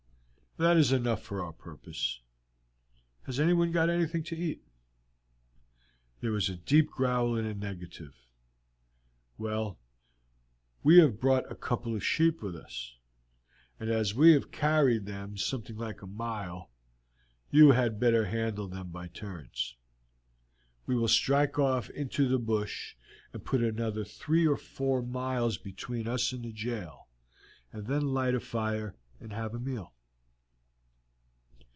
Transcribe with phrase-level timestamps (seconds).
[0.57, 2.19] "That is enough for our purpose.
[3.23, 4.61] Has anyone got anything to eat?"
[6.19, 8.13] There was a deep growl in the negative.
[9.37, 9.79] "Well,
[10.83, 12.97] we have brought a couple of sheep with us,
[13.79, 16.69] and as we have carried them something like a mile,
[17.49, 19.77] you had better handle them by turns.
[20.85, 22.97] We will strike off into the bush
[23.31, 27.07] and put another three or four miles between us and the jail,
[27.71, 29.93] and then light a fire and have a meal."